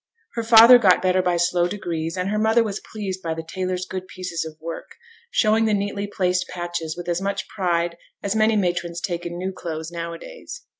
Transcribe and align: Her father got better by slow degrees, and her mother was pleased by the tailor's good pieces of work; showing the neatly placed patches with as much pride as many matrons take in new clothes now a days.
Her 0.33 0.41
father 0.41 0.79
got 0.79 1.03
better 1.03 1.21
by 1.21 1.37
slow 1.37 1.67
degrees, 1.67 2.17
and 2.17 2.29
her 2.31 2.39
mother 2.39 2.63
was 2.63 2.81
pleased 2.91 3.21
by 3.21 3.35
the 3.35 3.43
tailor's 3.47 3.85
good 3.85 4.07
pieces 4.07 4.43
of 4.45 4.59
work; 4.59 4.95
showing 5.29 5.65
the 5.65 5.75
neatly 5.75 6.07
placed 6.07 6.47
patches 6.49 6.97
with 6.97 7.07
as 7.07 7.21
much 7.21 7.47
pride 7.47 7.97
as 8.23 8.35
many 8.35 8.55
matrons 8.55 8.99
take 8.99 9.27
in 9.27 9.37
new 9.37 9.51
clothes 9.51 9.91
now 9.91 10.11
a 10.13 10.17
days. 10.17 10.63